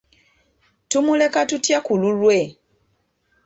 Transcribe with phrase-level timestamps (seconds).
[0.89, 2.39] Tumuleka tutya ku lulwe?